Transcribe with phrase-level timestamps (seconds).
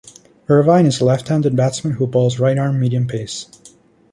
[0.49, 3.45] Ervine is a left-handed batsman who bowls right-arm medium pace.